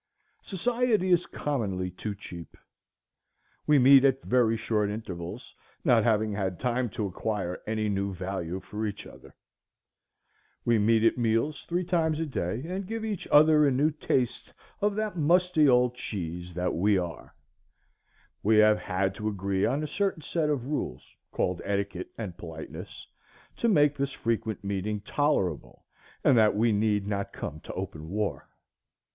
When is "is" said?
1.11-1.27